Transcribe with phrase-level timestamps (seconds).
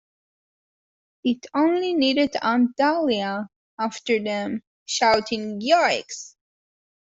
[1.23, 6.33] It only needed Aunt Dahlia after them, shouting "Yoicks!"